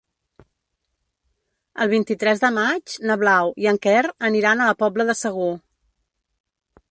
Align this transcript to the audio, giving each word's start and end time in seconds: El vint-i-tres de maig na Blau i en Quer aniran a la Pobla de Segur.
El 1.85 1.91
vint-i-tres 1.91 2.41
de 2.45 2.51
maig 2.55 2.97
na 3.11 3.19
Blau 3.25 3.53
i 3.65 3.69
en 3.73 3.79
Quer 3.85 4.01
aniran 4.31 4.63
a 4.65 4.71
la 4.73 4.77
Pobla 4.83 5.09
de 5.11 5.17
Segur. 5.23 5.53